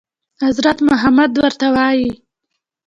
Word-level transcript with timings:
حضرت 0.43 0.77
محمد 0.89 1.31
ورته 1.41 1.65
وايي. 1.75 2.11